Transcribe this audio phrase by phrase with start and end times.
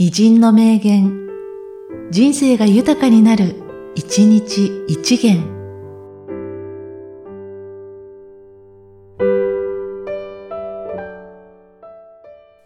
[0.00, 1.26] 偉人の名言、
[2.12, 3.56] 人生が豊かになる、
[3.96, 5.42] 一日一元。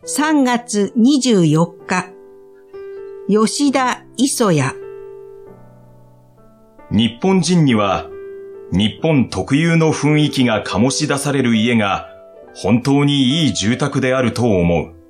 [0.04, 2.10] 3月24日、
[3.26, 4.60] 吉田磯谷。
[6.90, 8.10] 日本人には、
[8.72, 12.10] 日本特有の雰囲気が醸し出される家が、
[12.54, 15.01] 本当にいい住宅であると思う。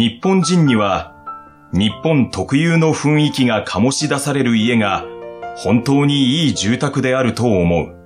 [0.00, 1.12] 日本人には、
[1.74, 5.04] 日本特有の雰囲気が醸し出される家が、
[5.58, 7.96] 本当にいい住宅であると思う。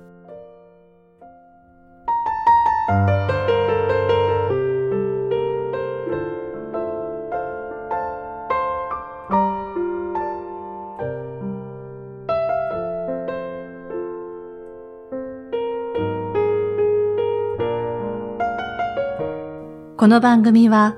[19.95, 20.97] この番組は、